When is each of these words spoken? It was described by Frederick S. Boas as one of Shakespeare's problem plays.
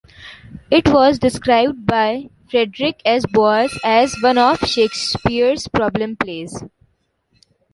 It 0.71 0.87
was 0.91 1.19
described 1.19 1.85
by 1.85 2.31
Frederick 2.49 3.03
S. 3.05 3.23
Boas 3.31 3.79
as 3.85 4.17
one 4.23 4.39
of 4.39 4.57
Shakespeare's 4.61 5.67
problem 5.67 6.15
plays. 6.15 6.63